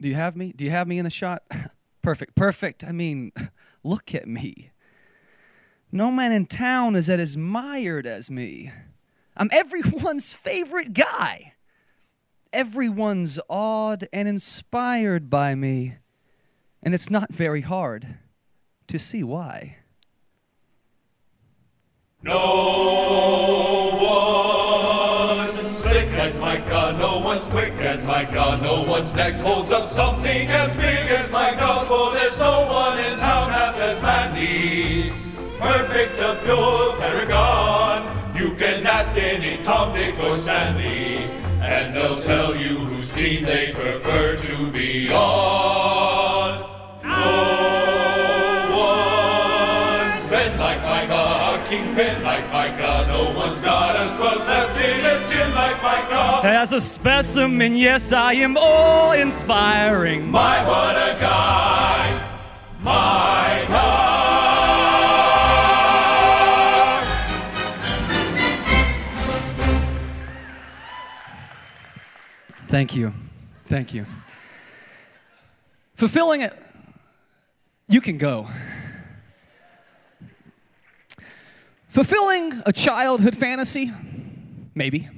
[0.00, 0.52] Do you have me?
[0.54, 1.42] Do you have me in the shot?
[2.02, 2.34] Perfect.
[2.34, 2.84] Perfect.
[2.84, 3.32] I mean,
[3.82, 4.70] look at me.
[5.90, 8.72] No man in town is as admired as me.
[9.36, 11.54] I'm everyone's favorite guy.
[12.52, 15.96] Everyone's awed and inspired by me.
[16.82, 18.18] And it's not very hard
[18.88, 19.78] to see why.
[22.22, 23.85] No
[26.94, 31.30] No one's quick as my God, no one's neck holds up something as big as
[31.32, 35.12] my God, for there's no one in town half as handy.
[35.58, 38.06] Perfect, a pure paragon.
[38.36, 41.24] You can ask any Tom, Dick, or Sandy,
[41.60, 46.45] and they'll tell you whose team they prefer to be on.
[51.68, 53.08] Kingpin like my God.
[53.08, 56.44] No one's got a swell left in his chin like my God.
[56.44, 60.30] As a specimen, yes, I am all inspiring.
[60.30, 62.22] My, what a guy!
[62.82, 63.96] My God!
[72.68, 73.12] Thank you.
[73.66, 74.06] Thank you.
[75.96, 76.52] Fulfilling it,
[77.88, 78.48] you can go.
[81.96, 83.90] Fulfilling a childhood fantasy,
[84.74, 85.08] maybe.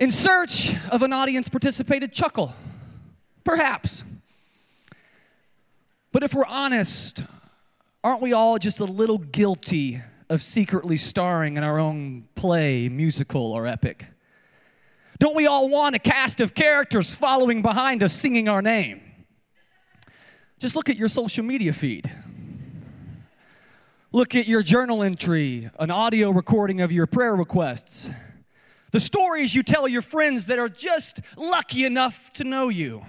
[0.00, 2.54] In search of an audience participated chuckle,
[3.44, 4.04] perhaps.
[6.12, 7.24] But if we're honest,
[8.02, 10.00] aren't we all just a little guilty
[10.30, 14.06] of secretly starring in our own play, musical, or epic?
[15.18, 19.02] Don't we all want a cast of characters following behind us singing our name?
[20.58, 22.10] Just look at your social media feed.
[24.14, 28.08] Look at your journal entry, an audio recording of your prayer requests,
[28.92, 33.04] the stories you tell your friends that are just lucky enough to know you.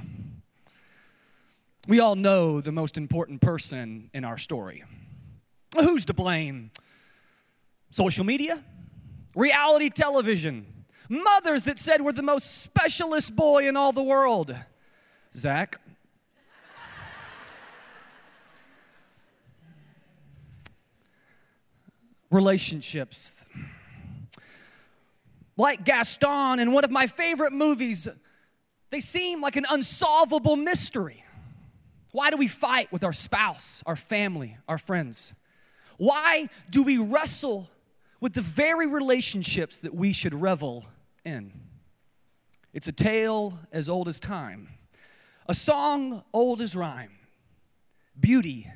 [1.87, 4.83] We all know the most important person in our story.
[5.79, 6.71] Who's to blame?
[7.91, 8.63] Social media?
[9.35, 10.85] Reality television?
[11.07, 14.55] Mothers that said we're the most specialist boy in all the world?
[15.35, 15.79] Zach?
[22.35, 23.45] Relationships.
[25.57, 28.07] Like Gaston in one of my favorite movies,
[28.89, 31.23] they seem like an unsolvable mystery.
[32.11, 35.33] Why do we fight with our spouse, our family, our friends?
[35.97, 37.69] Why do we wrestle
[38.19, 40.85] with the very relationships that we should revel
[41.23, 41.53] in?
[42.73, 44.67] It's a tale as old as time,
[45.47, 47.17] a song old as rhyme,
[48.19, 48.69] beauty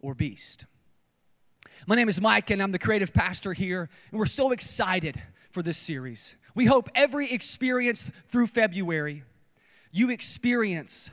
[0.00, 0.64] or beast.
[1.86, 5.62] My name is Mike, and I'm the creative pastor here, and we're so excited for
[5.62, 6.34] this series.
[6.54, 9.22] We hope every experience through February,
[9.92, 11.10] you experience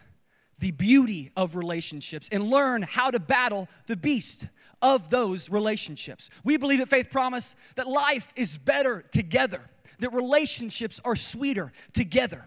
[0.59, 4.47] the beauty of relationships and learn how to battle the beast
[4.81, 6.29] of those relationships.
[6.45, 12.45] We believe at Faith Promise that life is better together, that relationships are sweeter together.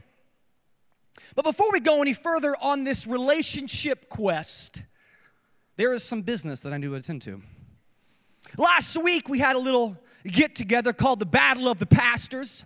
[1.35, 4.83] But before we go any further on this relationship quest,
[5.77, 7.43] there is some business that I need to attend to.
[8.57, 12.65] Last week, we had a little get together called the Battle of the Pastors,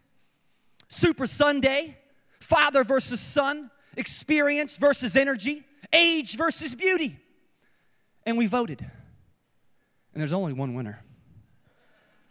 [0.88, 1.96] Super Sunday,
[2.40, 7.18] father versus son, experience versus energy, age versus beauty.
[8.24, 8.80] And we voted.
[8.80, 11.02] And there's only one winner.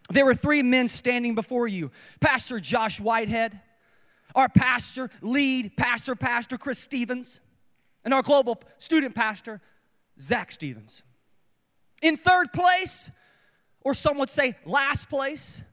[0.10, 3.60] There were three men standing before you Pastor Josh Whitehead,
[4.36, 7.40] our pastor, lead pastor, Pastor Chris Stephens,
[8.06, 9.62] and our global student pastor,
[10.20, 11.04] Zach Stephens.
[12.02, 13.10] In third place,
[13.88, 15.64] or some would say last place,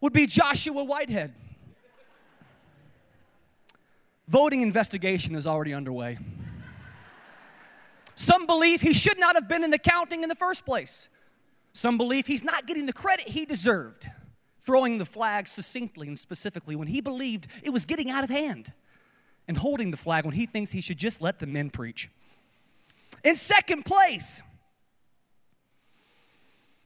[0.00, 1.32] would be Joshua Whitehead.
[4.26, 6.18] Voting investigation is already underway.
[8.16, 11.08] Some believe he should not have been in accounting in the first place.
[11.72, 14.08] Some believe he's not getting the credit he deserved,
[14.60, 18.72] throwing the flag succinctly and specifically when he believed it was getting out of hand,
[19.46, 22.10] and holding the flag when he thinks he should just let the men preach.
[23.22, 24.42] In second place,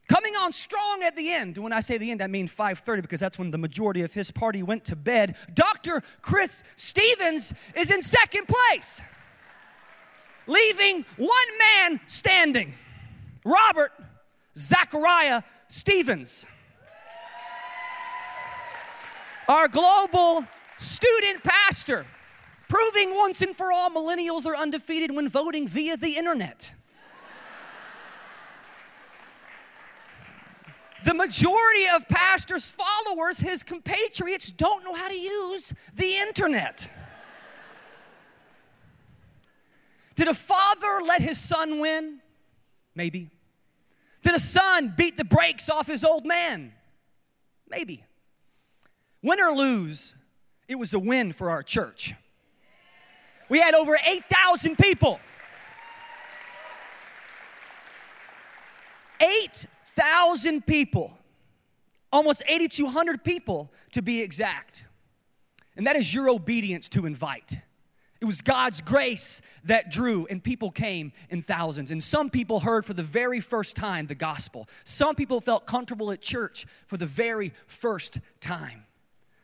[0.09, 1.59] Coming on strong at the end.
[1.59, 4.31] When I say the end, I mean 5:30 because that's when the majority of his
[4.31, 5.35] party went to bed.
[5.53, 6.01] Dr.
[6.23, 9.01] Chris Stephens is in second place.
[10.47, 12.73] Leaving one man standing.
[13.45, 13.91] Robert
[14.57, 16.47] Zachariah Stephens.
[19.47, 20.43] Our global
[20.77, 22.07] student pastor,
[22.67, 26.71] proving once and for all millennials are undefeated when voting via the internet.
[31.05, 36.89] The majority of pastors' followers, his compatriots, don't know how to use the internet.
[40.15, 42.19] Did a father let his son win?
[42.93, 43.29] Maybe.
[44.23, 46.73] Did a son beat the brakes off his old man?
[47.69, 48.03] Maybe.
[49.21, 50.15] Win or lose,
[50.67, 52.13] it was a win for our church.
[53.47, 55.19] We had over 8,000 people.
[59.99, 61.17] 8,000 people,
[62.11, 64.85] almost 8,200 people to be exact.
[65.75, 67.59] And that is your obedience to invite.
[68.21, 71.89] It was God's grace that drew, and people came in thousands.
[71.89, 74.67] And some people heard for the very first time the gospel.
[74.83, 78.85] Some people felt comfortable at church for the very first time.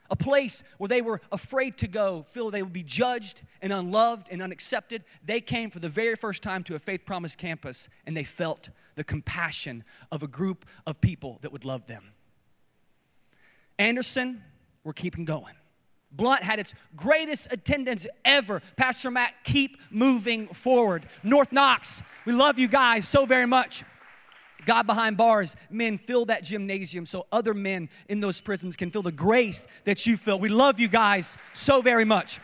[0.10, 4.28] A place where they were afraid to go, feel they would be judged and unloved
[4.30, 5.04] and unaccepted.
[5.24, 8.70] They came for the very first time to a Faith Promise campus, and they felt
[8.96, 12.12] the compassion of a group of people that would love them.
[13.78, 14.44] Anderson,
[14.84, 15.54] we're keeping going.
[16.12, 18.62] Blount had its greatest attendance ever.
[18.78, 21.08] Pastor Matt, keep moving forward.
[21.24, 23.84] North Knox, we love you guys so very much.
[24.66, 29.04] God behind bars, men, fill that gymnasium so other men in those prisons can feel
[29.04, 30.40] the grace that you feel.
[30.40, 32.40] We love you guys so very much.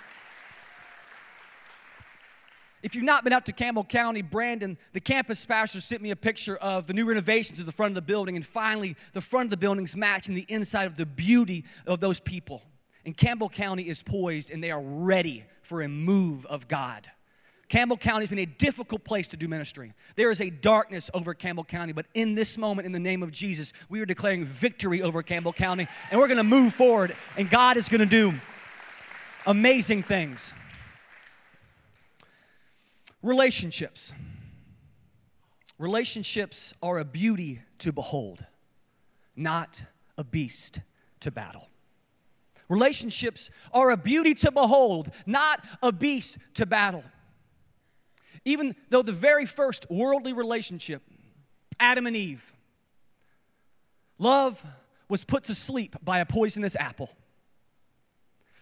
[2.83, 6.16] If you've not been out to Campbell County, Brandon, the campus pastor sent me a
[6.16, 9.48] picture of the new renovations to the front of the building, and finally, the front
[9.48, 12.63] of the building's matching the inside of the beauty of those people.
[13.06, 17.12] And Campbell County is poised, and they are ready for a move of God.
[17.69, 19.94] Campbell County has been a difficult place to do ministry.
[20.16, 23.31] There is a darkness over Campbell County, but in this moment, in the name of
[23.31, 27.77] Jesus, we are declaring victory over Campbell County, and we're gonna move forward, and God
[27.77, 28.34] is gonna do
[29.45, 30.54] amazing things.
[33.22, 34.14] Relationships.
[35.78, 38.46] Relationships are a beauty to behold,
[39.36, 39.84] not
[40.18, 40.80] a beast
[41.20, 41.68] to battle.
[42.70, 47.04] Relationships are a beauty to behold, not a beast to battle.
[48.46, 51.02] Even though the very first worldly relationship,
[51.80, 52.54] Adam and Eve,
[54.18, 54.64] love
[55.10, 57.10] was put to sleep by a poisonous apple.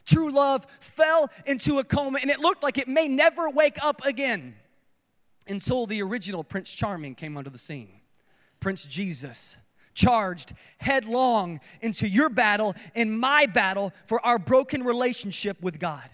[0.10, 4.04] True love fell into a coma and it looked like it may never wake up
[4.06, 4.56] again
[5.48, 8.02] until the original Prince Charming came onto the scene.
[8.60, 9.56] Prince Jesus
[9.94, 16.10] charged headlong into your battle and my battle for our broken relationship with God.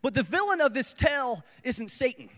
[0.00, 2.30] But the villain of this tale isn't Satan.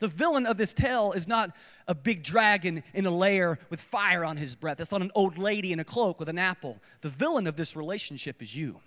[0.00, 1.54] The villain of this tale is not
[1.86, 4.78] a big dragon in a lair with fire on his breath.
[4.78, 6.80] That's not an old lady in a cloak with an apple.
[7.02, 8.80] The villain of this relationship is you.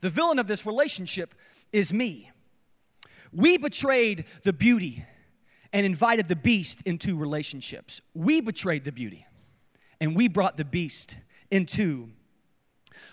[0.00, 1.34] The villain of this relationship
[1.72, 2.30] is me.
[3.32, 5.04] We betrayed the beauty
[5.72, 8.00] and invited the beast into relationships.
[8.14, 9.26] We betrayed the beauty
[10.00, 11.16] and we brought the beast
[11.50, 12.10] into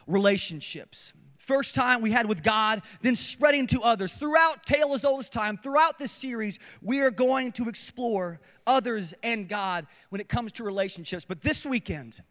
[0.08, 1.14] relationships.
[1.38, 4.14] First time we had with God, then spreading to others.
[4.14, 9.14] Throughout Tale as Old as Time, throughout this series, we are going to explore others
[9.24, 11.26] and God when it comes to relationships.
[11.26, 12.22] But this weekend,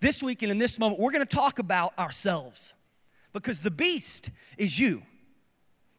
[0.00, 2.74] this weekend, in this moment, we're gonna talk about ourselves
[3.32, 5.02] because the beast is you.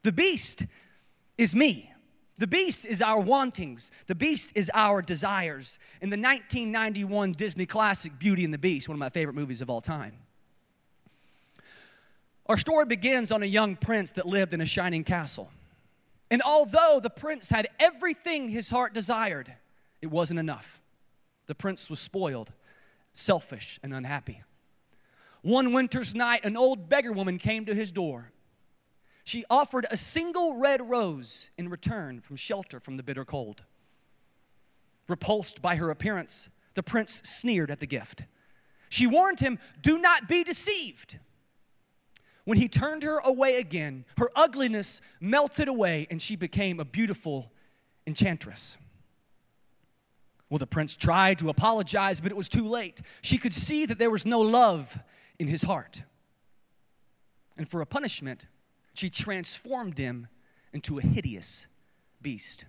[0.04, 0.66] The beast
[1.38, 1.92] is me.
[2.38, 3.92] The beast is our wantings.
[4.08, 5.78] The beast is our desires.
[6.02, 9.70] In the 1991 Disney classic Beauty and the Beast, one of my favorite movies of
[9.70, 10.14] all time,
[12.48, 15.52] our story begins on a young prince that lived in a shining castle.
[16.32, 19.54] And although the prince had everything his heart desired,
[20.02, 20.82] it wasn't enough.
[21.46, 22.52] The prince was spoiled,
[23.14, 24.42] selfish, and unhappy.
[25.42, 28.32] One winter's night, an old beggar woman came to his door.
[29.24, 33.64] She offered a single red rose in return from shelter from the bitter cold.
[35.08, 38.24] Repulsed by her appearance, the prince sneered at the gift.
[38.90, 41.18] She warned him, Do not be deceived.
[42.44, 47.52] When he turned her away again, her ugliness melted away and she became a beautiful
[48.08, 48.78] enchantress.
[50.50, 53.02] Well, the prince tried to apologize, but it was too late.
[53.22, 55.00] She could see that there was no love
[55.42, 56.04] in his heart.
[57.58, 58.46] And for a punishment,
[58.94, 60.28] she transformed him
[60.72, 61.66] into a hideous
[62.22, 62.66] beast.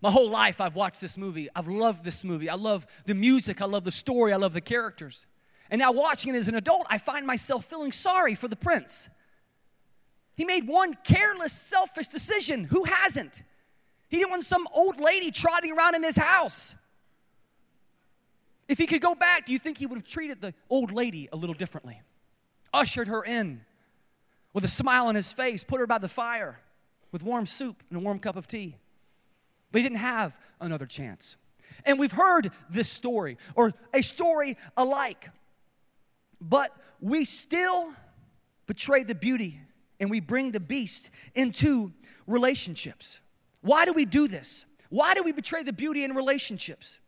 [0.00, 1.48] My whole life, I've watched this movie.
[1.54, 2.48] I've loved this movie.
[2.48, 3.60] I love the music.
[3.60, 4.32] I love the story.
[4.32, 5.26] I love the characters.
[5.70, 9.10] And now, watching it as an adult, I find myself feeling sorry for the prince.
[10.36, 12.64] He made one careless, selfish decision.
[12.64, 13.42] Who hasn't?
[14.08, 16.74] He didn't want some old lady trotting around in his house.
[18.68, 21.28] If he could go back, do you think he would have treated the old lady
[21.32, 22.02] a little differently?
[22.72, 23.62] Ushered her in
[24.52, 26.60] with a smile on his face, put her by the fire
[27.10, 28.76] with warm soup and a warm cup of tea.
[29.72, 31.36] But he didn't have another chance.
[31.84, 35.30] And we've heard this story, or a story alike.
[36.40, 36.70] But
[37.00, 37.92] we still
[38.66, 39.60] betray the beauty
[40.00, 41.92] and we bring the beast into
[42.26, 43.20] relationships.
[43.60, 44.64] Why do we do this?
[44.90, 47.00] Why do we betray the beauty in relationships?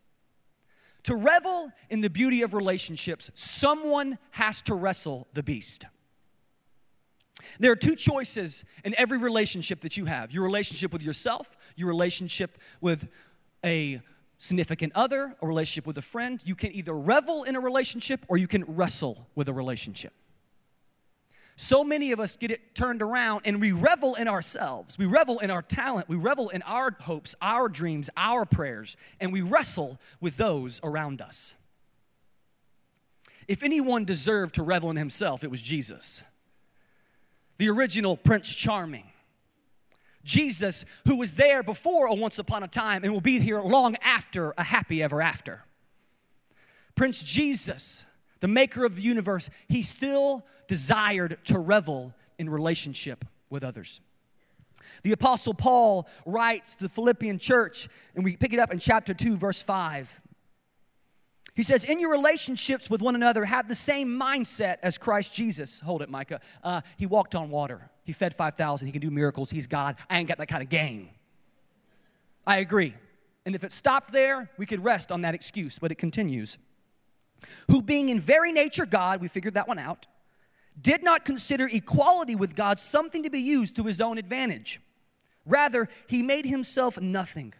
[1.03, 5.85] To revel in the beauty of relationships, someone has to wrestle the beast.
[7.59, 11.87] There are two choices in every relationship that you have your relationship with yourself, your
[11.87, 13.07] relationship with
[13.65, 14.01] a
[14.37, 16.41] significant other, a relationship with a friend.
[16.45, 20.13] You can either revel in a relationship or you can wrestle with a relationship.
[21.61, 24.97] So many of us get it turned around and we revel in ourselves.
[24.97, 26.09] We revel in our talent.
[26.09, 31.21] We revel in our hopes, our dreams, our prayers, and we wrestle with those around
[31.21, 31.53] us.
[33.47, 36.23] If anyone deserved to revel in himself, it was Jesus,
[37.59, 39.11] the original Prince Charming.
[40.23, 43.95] Jesus, who was there before a once upon a time and will be here long
[44.01, 45.61] after a happy ever after.
[46.95, 48.03] Prince Jesus,
[48.41, 54.01] the maker of the universe, he still desired to revel in relationship with others.
[55.03, 59.13] The Apostle Paul writes to the Philippian church, and we pick it up in chapter
[59.13, 60.21] 2, verse 5.
[61.55, 65.79] He says, In your relationships with one another, have the same mindset as Christ Jesus.
[65.81, 66.39] Hold it, Micah.
[66.63, 69.95] Uh, he walked on water, he fed 5,000, he can do miracles, he's God.
[70.09, 71.09] I ain't got that kind of game.
[72.45, 72.95] I agree.
[73.45, 76.57] And if it stopped there, we could rest on that excuse, but it continues
[77.69, 80.07] who being in very nature God, we figured that one out,
[80.79, 84.81] did not consider equality with God something to be used to his own advantage.
[85.45, 87.53] Rather, he made himself nothing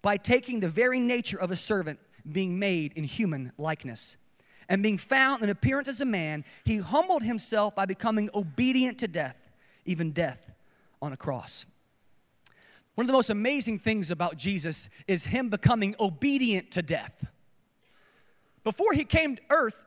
[0.00, 1.98] by taking the very nature of a servant,
[2.30, 4.16] being made in human likeness.
[4.68, 9.08] And being found in appearance as a man, he humbled himself by becoming obedient to
[9.08, 9.36] death,
[9.84, 10.50] even death
[11.00, 11.66] on a cross.
[12.94, 17.24] One of the most amazing things about Jesus is him becoming obedient to death.
[18.64, 19.82] Before he came to earth,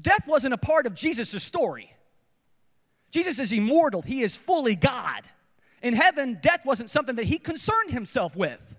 [0.00, 1.92] death wasn't a part of Jesus' story.
[3.10, 5.28] Jesus is immortal, he is fully God.
[5.82, 8.76] In heaven, death wasn't something that he concerned himself with.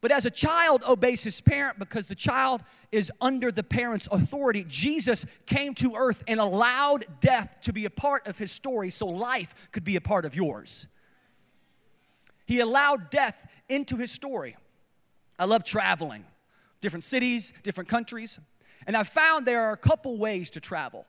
[0.00, 2.62] But as a child obeys his parent because the child
[2.92, 7.90] is under the parent's authority, Jesus came to earth and allowed death to be a
[7.90, 10.86] part of his story so life could be a part of yours.
[12.44, 14.56] He allowed death into his story.
[15.38, 16.26] I love traveling
[16.84, 18.38] different cities, different countries.
[18.86, 21.06] And I've found there are a couple ways to travel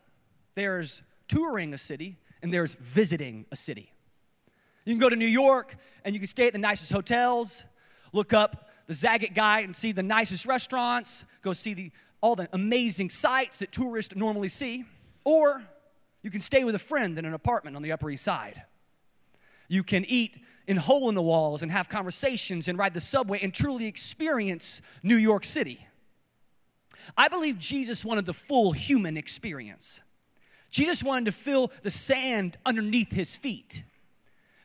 [0.55, 3.91] there's touring a city, and there's visiting a city.
[4.85, 7.65] You can go to New York and you can stay at the nicest hotels,
[8.13, 11.91] look up the Zagat Guide and see the nicest restaurants, go see the,
[12.21, 14.85] all the amazing sights that tourists normally see.
[15.25, 15.61] Or
[16.21, 18.61] you can stay with a friend in an apartment on the Upper East Side.
[19.67, 23.39] You can eat in hole in the walls and have conversations and ride the subway
[23.41, 25.85] and truly experience New York City.
[27.15, 30.01] I believe Jesus wanted the full human experience.
[30.71, 33.83] Jesus wanted to feel the sand underneath his feet.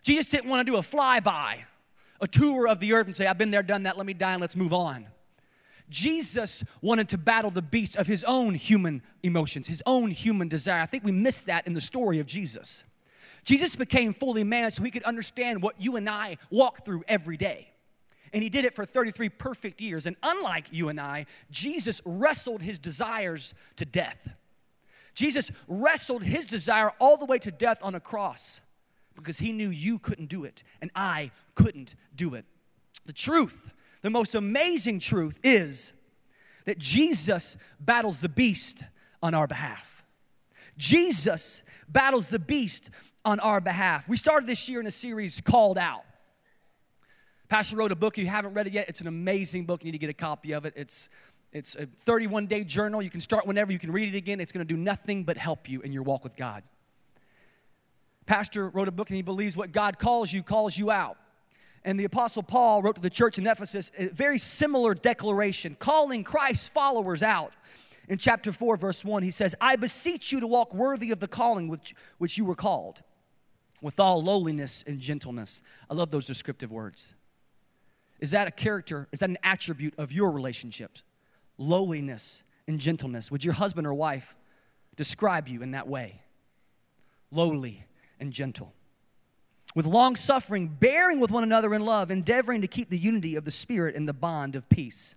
[0.03, 1.59] Jesus didn't want to do a flyby,
[2.21, 4.33] a tour of the earth and say, I've been there, done that, let me die
[4.33, 5.07] and let's move on.
[5.91, 10.81] Jesus wanted to battle the beast of his own human emotions, his own human desire.
[10.81, 12.85] I think we miss that in the story of Jesus.
[13.45, 17.37] Jesus became fully man so he could understand what you and I walk through every
[17.37, 17.69] day.
[18.33, 20.07] And he did it for 33 perfect years.
[20.07, 24.19] And unlike you and I, Jesus wrestled his desires to death.
[25.15, 28.61] Jesus wrestled his desire all the way to death on a cross
[29.17, 32.45] because he knew you couldn't do it and I couldn't do it.
[33.07, 35.93] The truth, the most amazing truth is
[36.65, 38.85] that Jesus battles the beast
[39.23, 40.05] on our behalf.
[40.77, 42.91] Jesus battles the beast
[43.25, 44.09] on our behalf.
[44.09, 46.05] We started this year in a series called Out.
[47.49, 48.17] Pastor wrote a book.
[48.17, 49.85] You haven't read it yet, it's an amazing book.
[49.85, 50.75] You need to get a copy of it.
[50.77, 51.09] It's,
[51.53, 53.03] it's a 31 day journal.
[53.03, 53.73] You can start whenever.
[53.73, 54.41] You can read it again.
[54.41, 56.63] It's going to do nothing but help you in your walk with God.
[58.27, 61.17] Pastor wrote a book and he believes what God calls you calls you out.
[61.85, 66.23] And the Apostle Paul wrote to the church in Ephesus a very similar declaration, calling
[66.23, 67.55] Christ's followers out
[68.11, 71.29] in chapter 4, verse 1, he says, I beseech you to walk worthy of the
[71.29, 73.03] calling which, which you were called,
[73.81, 75.63] with all lowliness and gentleness.
[75.89, 77.15] I love those descriptive words.
[78.21, 81.03] Is that a character, is that an attribute of your relationships?
[81.57, 83.31] Lowliness and gentleness.
[83.31, 84.37] Would your husband or wife
[84.97, 86.23] describe you in that way?
[87.31, 87.87] Lowly
[88.19, 88.75] and gentle.
[89.75, 93.45] With long suffering, bearing with one another in love, endeavoring to keep the unity of
[93.45, 95.15] the Spirit in the bond of peace.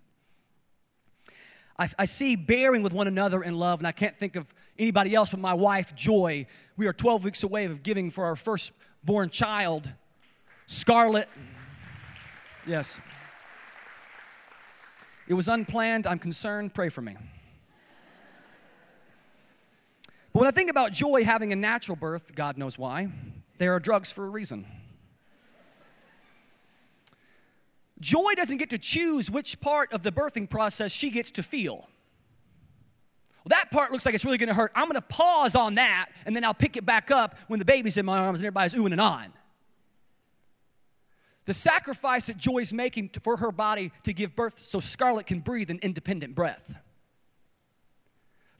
[1.78, 4.46] I, I, see bearing with one another in love, and I can't think of
[4.78, 6.46] anybody else but my wife, Joy.
[6.76, 9.92] We are 12 weeks away of giving for our firstborn child,
[10.66, 11.28] Scarlett.
[12.66, 13.00] Yes.
[15.26, 16.06] It was unplanned.
[16.06, 16.74] I'm concerned.
[16.74, 17.16] Pray for me.
[20.32, 23.08] But when I think about joy having a natural birth, God knows why,
[23.58, 24.66] there are drugs for a reason.
[28.00, 31.88] Joy doesn't get to choose which part of the birthing process she gets to feel.
[33.44, 34.72] Well, that part looks like it's really gonna hurt.
[34.74, 37.96] I'm gonna pause on that and then I'll pick it back up when the baby's
[37.96, 39.32] in my arms and everybody's oohing and on.
[41.44, 45.40] The sacrifice that Joy's making to, for her body to give birth so Scarlett can
[45.40, 46.74] breathe an independent breath.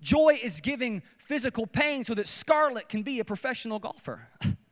[0.03, 4.29] Joy is giving physical pain so that Scarlett can be a professional golfer.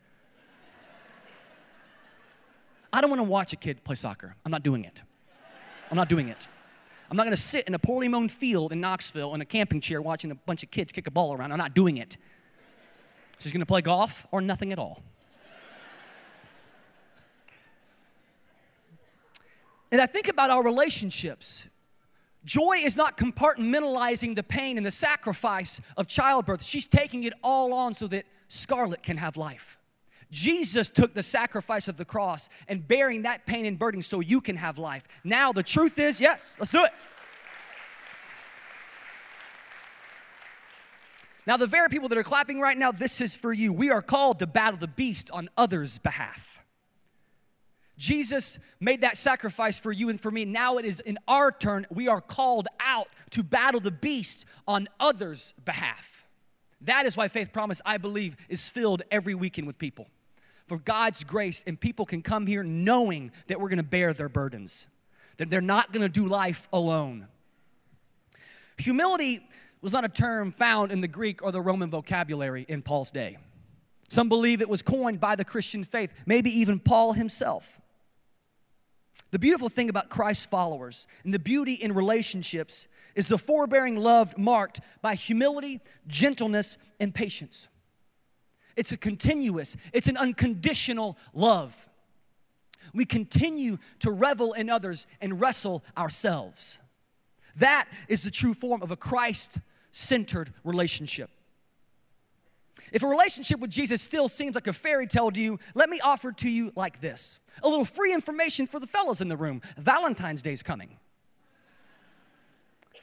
[2.93, 4.37] I don't want to watch a kid play soccer.
[4.45, 5.03] I'm not doing it.
[5.91, 6.49] I'm not doing it.
[7.11, 9.81] I'm not going to sit in a poorly mown field in Knoxville in a camping
[9.81, 11.53] chair watching a bunch of kids kick a ball around.
[11.53, 12.17] I'm not doing it.
[13.39, 15.03] She's going to play golf or nothing at all.
[19.91, 21.69] And I think about our relationships.
[22.45, 26.63] Joy is not compartmentalizing the pain and the sacrifice of childbirth.
[26.63, 29.77] She's taking it all on so that Scarlett can have life.
[30.33, 34.41] Jesus took the sacrifice of the cross and bearing that pain and burden so you
[34.41, 35.07] can have life.
[35.23, 36.93] Now, the truth is, yeah, let's do it.
[41.47, 43.73] Now, the very people that are clapping right now, this is for you.
[43.73, 46.61] We are called to battle the beast on others' behalf.
[47.99, 50.47] Jesus made that sacrifice for you and for me.
[50.47, 54.89] Now it is in our turn, we are called out to battle the beast on
[54.99, 56.27] others' behalf.
[56.81, 60.09] That is why Faith Promise, I believe, is filled every weekend with people.
[60.73, 64.87] For God's grace, and people can come here knowing that we're gonna bear their burdens,
[65.37, 67.29] that they're not gonna do life alone.
[68.79, 69.47] Humility
[69.83, 73.37] was not a term found in the Greek or the Roman vocabulary in Paul's day.
[74.09, 77.79] Some believe it was coined by the Christian faith, maybe even Paul himself.
[79.31, 84.39] The beautiful thing about Christ's followers and the beauty in relationships is the forbearing love
[84.39, 87.69] marked by humility, gentleness, and patience.
[88.77, 91.89] It's a continuous, it's an unconditional love.
[92.95, 96.79] We continue to revel in others and wrestle ourselves.
[97.57, 99.59] That is the true form of a Christ
[99.93, 101.31] centered relationship.
[102.93, 106.01] If a relationship with Jesus still seems like a fairy tale to you, let me
[106.01, 109.61] offer to you like this a little free information for the fellas in the room.
[109.77, 110.97] Valentine's Day is coming.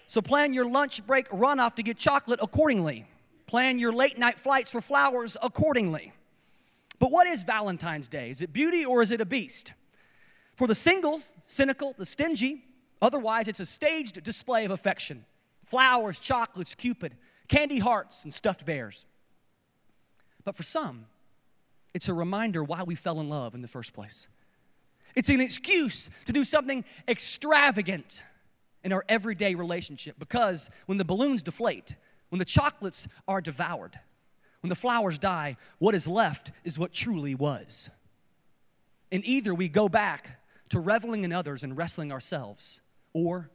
[0.08, 3.06] So plan your lunch break runoff to get chocolate accordingly.
[3.50, 6.14] Plan your late night flights for flowers accordingly.
[7.00, 8.30] But what is Valentine's Day?
[8.30, 9.74] Is it beauty or is it a beast?
[10.54, 12.64] For the singles, cynical, the stingy,
[13.02, 15.26] otherwise it's a staged display of affection.
[15.66, 17.16] Flowers, chocolates, Cupid,
[17.48, 19.08] candy hearts, and stuffed bears.
[20.46, 21.08] But for some,
[21.96, 24.28] it's a reminder why we fell in love in the first place.
[25.16, 28.22] It's an excuse to do something extravagant
[28.84, 31.96] in our everyday relationship because when the balloons deflate,
[32.30, 34.00] when the chocolates are devoured,
[34.62, 37.90] when the flowers die, what is left is what truly was.
[39.12, 40.40] And either we go back
[40.70, 42.82] to reveling in others and wrestling ourselves,
[43.14, 43.50] or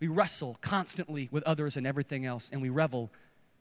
[0.00, 3.10] we wrestle constantly with others and everything else, and we revel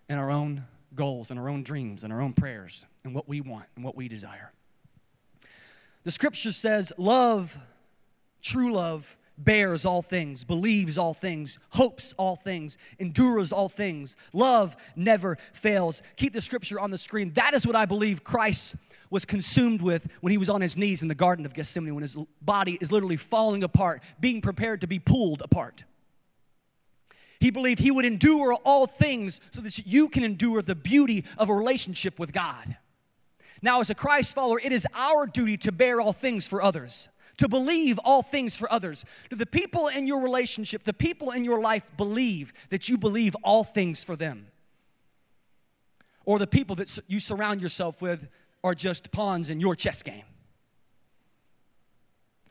[0.09, 3.39] in our own goals and our own dreams and our own prayers and what we
[3.39, 4.51] want and what we desire.
[6.03, 7.57] The scripture says, Love,
[8.41, 14.15] true love, bears all things, believes all things, hopes all things, endures all things.
[14.33, 16.01] Love never fails.
[16.15, 17.31] Keep the scripture on the screen.
[17.33, 18.75] That is what I believe Christ
[19.09, 22.01] was consumed with when he was on his knees in the Garden of Gethsemane, when
[22.01, 25.83] his body is literally falling apart, being prepared to be pulled apart.
[27.39, 31.49] He believed he would endure all things so that you can endure the beauty of
[31.49, 32.77] a relationship with God.
[33.63, 37.09] Now, as a Christ follower, it is our duty to bear all things for others,
[37.41, 39.03] to believe all things for others.
[39.31, 43.35] Do the people in your relationship, the people in your life believe that you believe
[43.43, 44.45] all things for them?
[46.23, 48.27] Or the people that you surround yourself with
[48.63, 50.21] are just pawns in your chess game?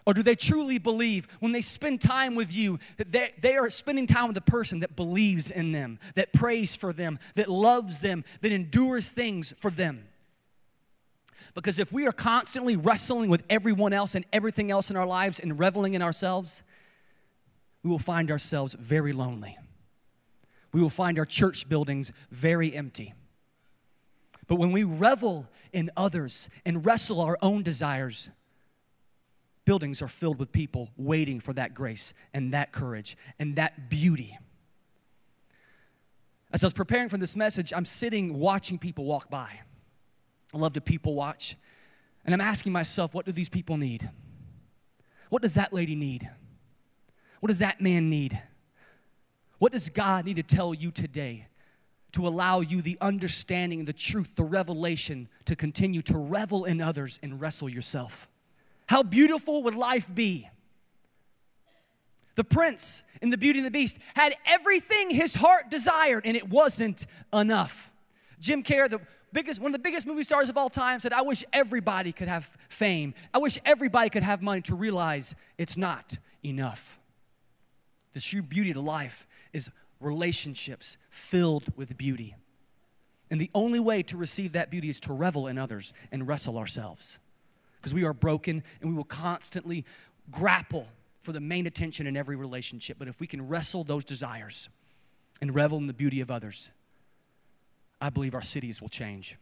[0.05, 4.09] Or do they truly believe when they spend time with you that they, are spending
[4.09, 8.24] time with a person that believes in them, that prays for them, that loves them,
[8.40, 10.09] that endures things for them?
[11.54, 15.40] Because if we are constantly wrestling with everyone else and everything else in our lives
[15.40, 16.62] and reveling in ourselves,
[17.82, 19.58] we will find ourselves very lonely.
[20.72, 23.14] We will find our church buildings very empty.
[24.46, 28.30] But when we revel in others and wrestle our own desires,
[29.64, 34.36] buildings are filled with people waiting for that grace and that courage and that beauty.
[36.52, 39.60] As I was preparing for this message, I'm sitting watching people walk by.
[40.52, 41.56] I love to people watch.
[42.24, 44.10] And I'm asking myself, what do these people need?
[45.28, 46.28] What does that lady need?
[47.40, 48.40] What does that man need?
[49.58, 51.46] What does God need to tell you today
[52.12, 57.18] to allow you the understanding, the truth, the revelation to continue to revel in others
[57.22, 58.28] and wrestle yourself.
[58.88, 60.48] How beautiful would life be?
[62.34, 66.48] The prince in The Beauty and the Beast had everything his heart desired, and it
[66.48, 67.92] wasn't enough.
[68.40, 69.00] Jim Carrey, the
[69.33, 72.29] biggest, one of the biggest movie stars of all time, said, I wish everybody could
[72.29, 73.14] have fame.
[73.33, 76.99] I wish everybody could have money to realize it's not enough.
[78.12, 82.35] The true beauty of life is relationships filled with beauty.
[83.31, 86.59] And the only way to receive that beauty is to revel in others and wrestle
[86.59, 87.19] ourselves.
[87.77, 89.85] Because we are broken and we will constantly
[90.31, 90.88] grapple
[91.23, 92.99] for the main attention in every relationship.
[92.99, 94.69] But if we can wrestle those desires
[95.40, 96.71] and revel in the beauty of others,
[98.00, 99.36] I believe our cities will change.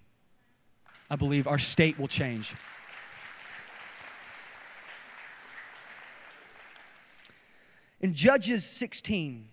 [1.10, 2.54] I believe our state will change.
[8.00, 9.48] In Judges 16,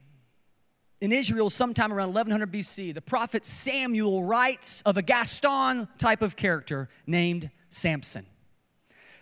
[1.02, 6.36] in Israel, sometime around 1100 BC, the prophet Samuel writes of a Gaston type of
[6.36, 8.26] character named Samson.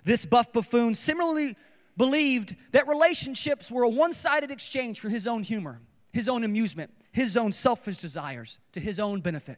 [0.03, 1.55] This buff buffoon similarly
[1.95, 5.79] believed that relationships were a one sided exchange for his own humor,
[6.11, 9.57] his own amusement, his own selfish desires, to his own benefit.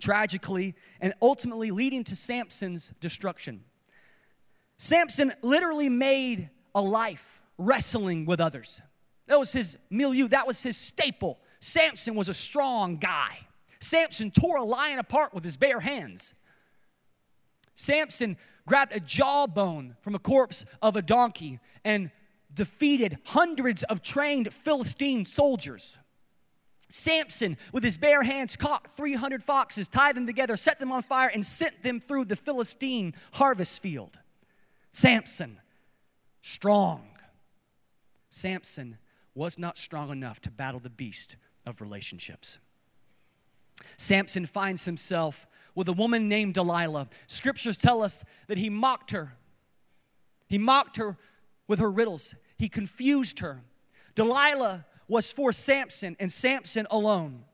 [0.00, 3.64] Tragically, and ultimately leading to Samson's destruction.
[4.78, 8.82] Samson literally made a life wrestling with others.
[9.26, 11.38] That was his milieu, that was his staple.
[11.60, 13.46] Samson was a strong guy.
[13.80, 16.34] Samson tore a lion apart with his bare hands.
[17.74, 22.10] Samson grabbed a jawbone from a corpse of a donkey and
[22.52, 25.98] defeated hundreds of trained Philistine soldiers.
[26.88, 31.28] Samson, with his bare hands, caught 300 foxes, tied them together, set them on fire,
[31.28, 34.20] and sent them through the Philistine harvest field.
[34.92, 35.60] Samson,
[36.42, 37.08] strong.
[38.30, 38.98] Samson
[39.34, 42.58] was not strong enough to battle the beast of relationships.
[43.96, 47.08] Samson finds himself with a woman named Delilah.
[47.26, 49.34] Scriptures tell us that he mocked her.
[50.48, 51.18] He mocked her
[51.66, 53.62] with her riddles, he confused her.
[54.14, 57.44] Delilah was for Samson and Samson alone.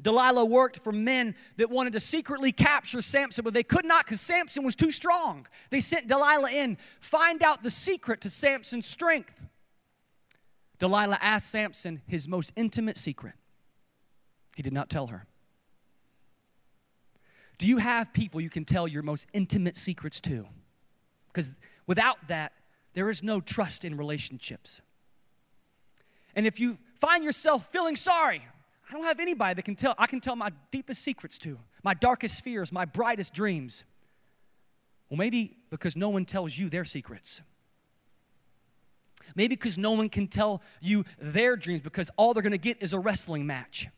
[0.00, 4.20] Delilah worked for men that wanted to secretly capture Samson, but they could not because
[4.20, 5.46] Samson was too strong.
[5.70, 9.40] They sent Delilah in, find out the secret to Samson's strength.
[10.78, 13.34] Delilah asked Samson his most intimate secret.
[14.56, 15.24] He did not tell her.
[17.58, 20.46] Do you have people you can tell your most intimate secrets to?
[21.26, 21.54] Because
[21.88, 22.52] without that,
[22.94, 24.80] there is no trust in relationships.
[26.38, 28.40] And if you find yourself feeling sorry,
[28.88, 31.94] I don't have anybody that can tell, I can tell my deepest secrets to, my
[31.94, 33.82] darkest fears, my brightest dreams.
[35.10, 37.42] Well, maybe because no one tells you their secrets.
[39.34, 42.80] Maybe because no one can tell you their dreams because all they're going to get
[42.80, 43.88] is a wrestling match.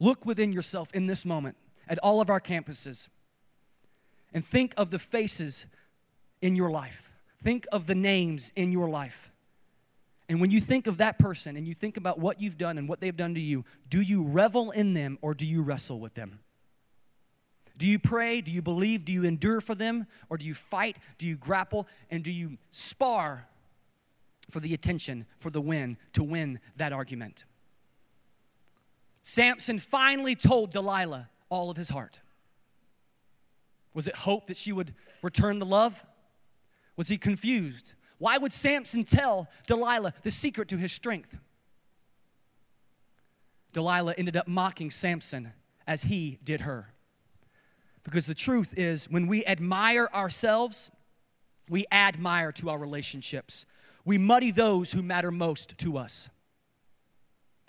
[0.00, 1.56] Look within yourself in this moment
[1.88, 3.06] at all of our campuses
[4.32, 5.66] and think of the faces
[6.42, 7.12] in your life.
[7.44, 9.30] Think of the names in your life.
[10.28, 12.88] And when you think of that person and you think about what you've done and
[12.88, 16.14] what they've done to you, do you revel in them or do you wrestle with
[16.14, 16.40] them?
[17.76, 18.40] Do you pray?
[18.40, 19.04] Do you believe?
[19.04, 20.06] Do you endure for them?
[20.30, 20.96] Or do you fight?
[21.18, 21.88] Do you grapple?
[22.10, 23.48] And do you spar
[24.48, 27.44] for the attention, for the win, to win that argument?
[29.22, 32.20] Samson finally told Delilah all of his heart.
[33.92, 36.04] Was it hope that she would return the love?
[36.96, 37.94] Was he confused?
[38.18, 41.36] Why would Samson tell Delilah the secret to his strength?
[43.72, 45.52] Delilah ended up mocking Samson
[45.86, 46.94] as he did her.
[48.04, 50.90] Because the truth is, when we admire ourselves,
[51.68, 53.66] we admire to our relationships.
[54.04, 56.28] We muddy those who matter most to us.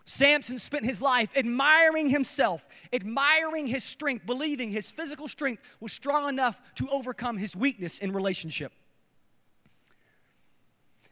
[0.06, 6.30] Samson spent his life admiring himself, admiring his strength, believing his physical strength was strong
[6.30, 8.72] enough to overcome his weakness in relationship.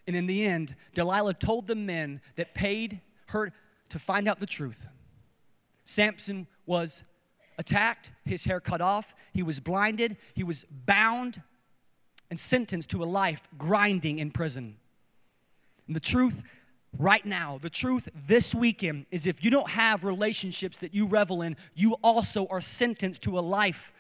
[0.08, 3.54] And in the end, Delilah told the men that paid her
[3.90, 4.86] to find out the truth.
[5.86, 7.04] Samson was
[7.58, 11.42] attacked, his hair cut off, he was blinded, he was bound,
[12.30, 14.78] and sentenced to a life grinding in prison.
[15.88, 16.44] And the truth
[16.98, 21.42] right now, the truth this weekend is if you don't have relationships that you revel
[21.42, 23.94] in, you also are sentenced to a life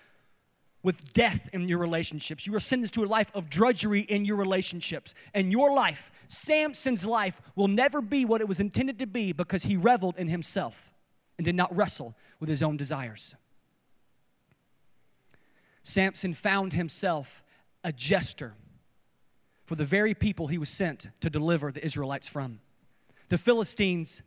[0.83, 2.45] with death in your relationships.
[2.45, 5.13] You are sentenced to a life of drudgery in your relationships.
[5.33, 9.63] And your life, Samson's life, will never be what it was intended to be because
[9.63, 10.93] he reveled in himself
[11.37, 13.33] and did not wrestle with his own desires.
[15.81, 17.43] Samson found himself
[17.83, 18.53] a jester
[19.65, 22.59] for the very people he was sent to deliver the Israelites from.
[23.29, 24.21] The Philistines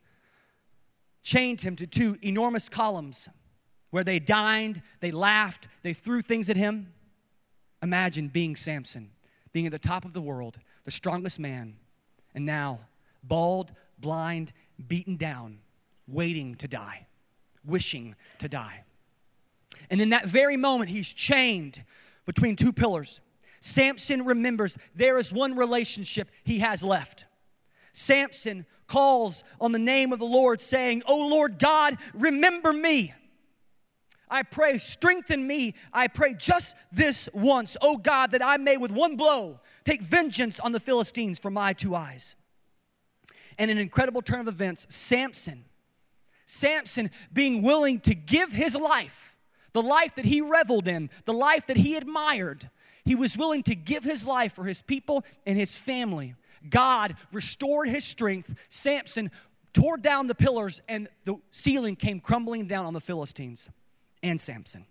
[1.22, 3.28] chained him to two enormous columns
[3.96, 6.92] where they dined, they laughed, they threw things at him.
[7.82, 9.11] Imagine being Samson,
[9.52, 11.76] being at the top of the world, the strongest man,
[12.35, 12.80] and now
[13.22, 14.52] bald, blind,
[14.87, 15.61] beaten down,
[16.06, 17.06] waiting to die,
[17.64, 18.85] wishing to die.
[19.88, 21.82] And in that very moment, he's chained
[22.26, 23.22] between two pillars.
[23.61, 27.24] Samson remembers there is one relationship he has left.
[27.94, 33.14] Samson calls on the name of the Lord, saying, Oh Lord God, remember me.
[34.28, 35.74] I pray, strengthen me.
[35.92, 40.58] I pray just this once, oh God, that I may with one blow take vengeance
[40.58, 42.34] on the Philistines for my two eyes.
[43.58, 45.64] And an incredible turn of events, Samson,
[46.44, 49.36] Samson being willing to give his life,
[49.72, 52.68] the life that he reveled in, the life that he admired,
[53.04, 56.34] he was willing to give his life for his people and his family.
[56.68, 58.54] God restored his strength.
[58.68, 59.30] Samson
[59.72, 63.68] tore down the pillars, and the ceiling came crumbling down on the Philistines
[64.22, 64.87] and Samson.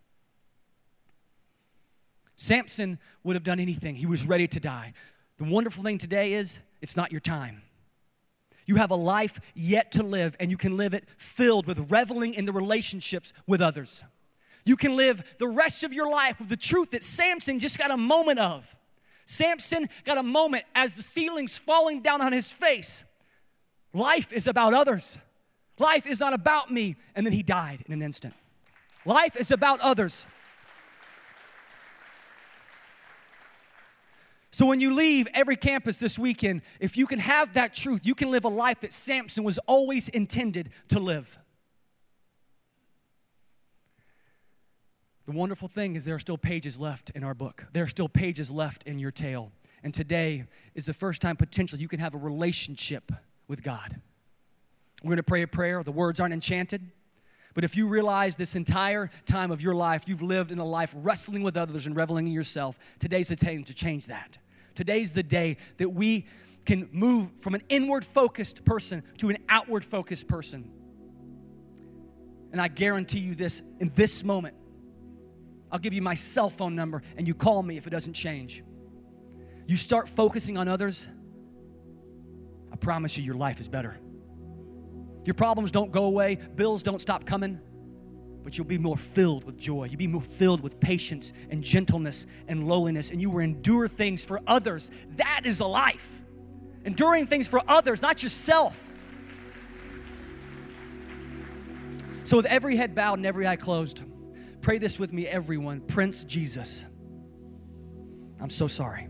[2.36, 4.94] Samson would have done anything, he was ready to die.
[5.38, 7.62] The wonderful thing today is it's not your time.
[8.66, 12.34] You have a life yet to live, and you can live it filled with reveling
[12.34, 14.04] in the relationships with others.
[14.66, 17.92] You can live the rest of your life with the truth that Samson just got
[17.92, 18.76] a moment of.
[19.26, 23.04] Samson got a moment as the ceiling's falling down on his face.
[23.94, 25.18] Life is about others.
[25.78, 26.96] Life is not about me.
[27.16, 28.34] And then he died in an instant.
[29.06, 30.26] Life is about others.
[34.52, 38.16] So when you leave every campus this weekend, if you can have that truth, you
[38.16, 41.38] can live a life that Samson was always intended to live.
[45.26, 47.66] The wonderful thing is there are still pages left in our book.
[47.74, 49.52] There are still pages left in your tale.
[49.84, 53.12] And today is the first time potentially you can have a relationship
[53.48, 54.00] with God.
[55.04, 55.84] We're going to pray a prayer.
[55.84, 56.92] The words aren't enchanted.
[57.56, 60.94] But if you realize this entire time of your life, you've lived in a life
[60.96, 64.38] wrestling with others and reveling in yourself, today's the time to change that.
[64.76, 66.26] Today's the day that we
[66.66, 70.70] can move from an inward focused person to an outward focused person.
[72.52, 74.56] And I guarantee you this in this moment,
[75.72, 78.64] I'll give you my cell phone number and you call me if it doesn't change.
[79.66, 81.08] You start focusing on others,
[82.72, 83.98] I promise you, your life is better.
[85.26, 87.60] Your problems don't go away, bills don't stop coming,
[88.44, 89.86] but you'll be more filled with joy.
[89.86, 94.24] You'll be more filled with patience and gentleness and lowliness, and you will endure things
[94.24, 94.92] for others.
[95.18, 96.22] That is a life.
[96.86, 98.92] Enduring things for others, not yourself.
[102.24, 104.04] So, with every head bowed and every eye closed,
[104.62, 105.82] pray this with me, everyone.
[105.82, 106.86] Prince Jesus,
[108.40, 109.08] I'm so sorry.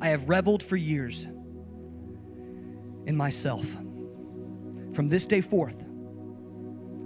[0.00, 1.26] I have reveled for years
[3.06, 3.76] in myself.
[4.92, 5.84] From this day forth,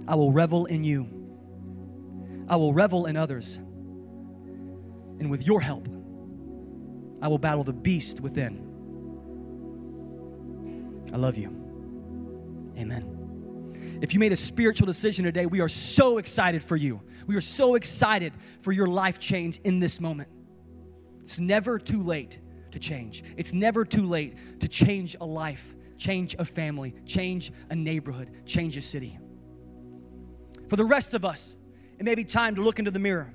[0.07, 1.07] I will revel in you.
[2.47, 3.57] I will revel in others.
[5.19, 5.87] And with your help,
[7.21, 8.63] I will battle the beast within.
[11.13, 11.49] I love you.
[12.77, 13.97] Amen.
[14.01, 17.01] If you made a spiritual decision today, we are so excited for you.
[17.25, 20.29] We are so excited for your life change in this moment.
[21.23, 22.39] It's never too late
[22.71, 27.75] to change, it's never too late to change a life change a family, change a
[27.75, 29.17] neighborhood, change a city.
[30.69, 31.55] For the rest of us,
[31.97, 33.33] it may be time to look into the mirror.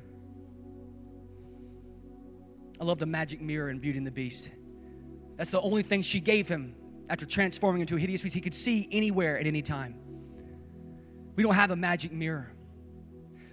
[2.81, 4.51] I love the magic mirror in Beauty and the Beast.
[5.37, 6.75] That's the only thing she gave him
[7.09, 8.35] after transforming into a hideous beast.
[8.35, 9.97] He could see anywhere at any time.
[11.35, 12.53] We don't have a magic mirror.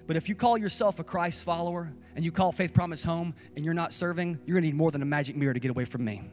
[0.07, 3.63] But if you call yourself a Christ follower and you call Faith Promise home and
[3.63, 6.03] you're not serving, you're gonna need more than a magic mirror to get away from
[6.03, 6.31] me.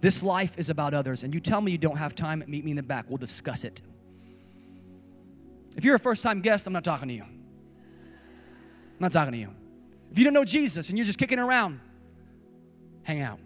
[0.00, 2.70] This life is about others, and you tell me you don't have time, meet me
[2.70, 3.06] in the back.
[3.08, 3.82] We'll discuss it.
[5.76, 7.22] If you're a first time guest, I'm not talking to you.
[7.22, 9.50] I'm not talking to you.
[10.10, 11.80] If you don't know Jesus and you're just kicking around,
[13.02, 13.38] hang out.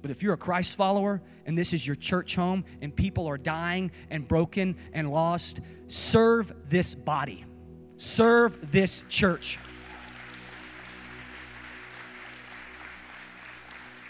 [0.00, 3.38] But if you're a Christ follower and this is your church home and people are
[3.38, 7.44] dying and broken and lost, serve this body,
[7.96, 9.58] serve this church.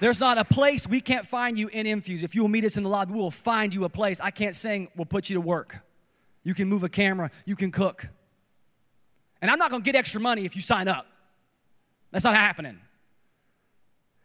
[0.00, 2.22] There's not a place we can't find you in Infuse.
[2.22, 4.20] If you will meet us in the lobby, we will find you a place.
[4.20, 5.78] I can't sing, we'll put you to work.
[6.44, 8.06] You can move a camera, you can cook.
[9.42, 11.06] And I'm not gonna get extra money if you sign up.
[12.10, 12.80] That's not happening.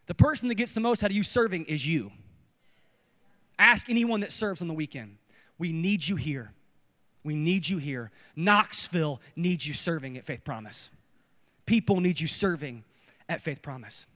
[0.06, 2.12] The person that gets the most out of you serving is you.
[3.58, 5.18] Ask anyone that serves on the weekend.
[5.58, 6.54] We need you here.
[7.24, 8.12] We need you here.
[8.36, 10.90] Knoxville needs you serving at Faith Promise.
[11.66, 12.84] People need you serving
[13.30, 14.08] at Faith Promise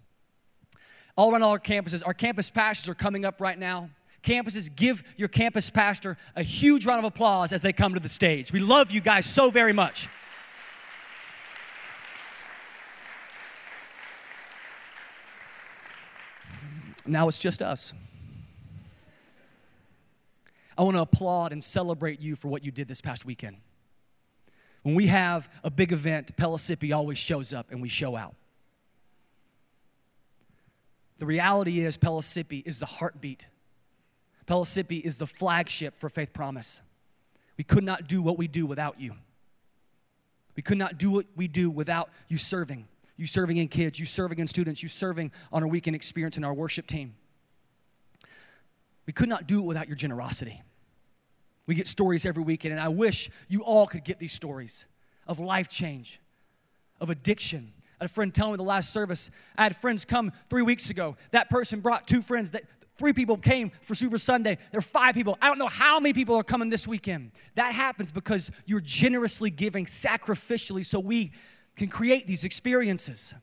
[1.18, 2.04] all around all our campuses.
[2.06, 3.90] Our campus pastors are coming up right now.
[4.24, 8.10] Campuses, give your campus pastor a huge round of applause as they come to the
[8.10, 8.52] stage.
[8.54, 10.08] We love you guys so very much.
[17.06, 17.94] Now it's just us.
[20.78, 23.58] I want to applaud and celebrate you for what you did this past weekend.
[24.84, 28.36] When we have a big event, Pellissippi always shows up and we show out.
[31.20, 33.48] The reality is, Pellissippi is the heartbeat.
[34.46, 36.82] Pellissippi is the flagship for Faith Promise.
[37.58, 39.14] We could not do what we do without you.
[40.56, 42.88] We could not do what we do without you serving.
[43.16, 46.44] You serving in kids, you serving in students, you serving on our weekend experience in
[46.44, 47.16] our worship team.
[49.08, 50.62] We could not do it without your generosity.
[51.66, 54.86] We get stories every weekend, and I wish you all could get these stories
[55.28, 56.22] of life change,
[57.02, 57.74] of addiction.
[58.00, 61.18] A friend tell me the last service, I had friends come three weeks ago.
[61.32, 62.64] That person brought two friends that
[62.98, 64.58] three people came for Super Sunday.
[64.72, 65.38] There are five people.
[65.42, 67.32] I don't know how many people are coming this weekend.
[67.56, 71.32] That happens because you're generously giving sacrificially so we
[71.76, 73.34] can create these experiences.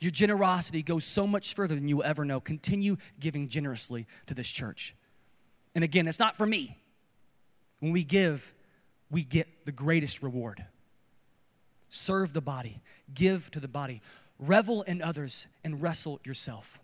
[0.00, 2.40] Your generosity goes so much further than you will ever know.
[2.40, 4.96] Continue giving generously to this church.
[5.74, 6.76] And again, it's not for me.
[7.78, 8.52] When we give,
[9.10, 10.64] we get the greatest reward.
[11.88, 12.80] Serve the body,
[13.14, 14.00] give to the body,
[14.38, 16.80] revel in others, and wrestle yourself.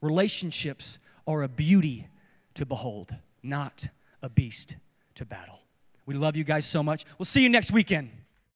[0.00, 2.08] Relationships are a beauty
[2.54, 3.88] to behold, not
[4.22, 4.76] a beast
[5.14, 5.60] to battle.
[6.06, 7.04] We love you guys so much.
[7.18, 8.10] We'll see you next weekend.